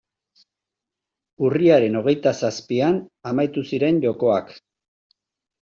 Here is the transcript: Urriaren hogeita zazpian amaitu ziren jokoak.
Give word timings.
Urriaren 1.49 1.99
hogeita 2.01 2.33
zazpian 2.47 2.97
amaitu 3.33 3.65
ziren 3.71 4.03
jokoak. 4.07 4.51